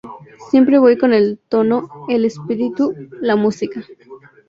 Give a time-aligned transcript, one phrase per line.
[0.49, 3.85] Siempre voy con el tono, el espíritu, la música.